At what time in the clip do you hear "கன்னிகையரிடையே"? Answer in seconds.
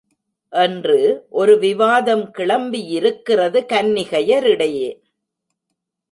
3.73-4.89